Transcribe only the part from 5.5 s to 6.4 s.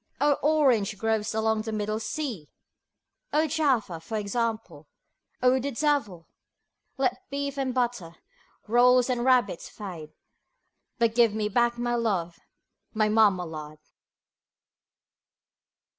the devil